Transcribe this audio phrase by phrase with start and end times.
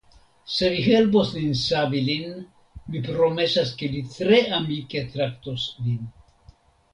[0.51, 2.33] Se vi helpos nin savi lin
[2.93, 6.03] mi promesas ke li tre amike traktos vin.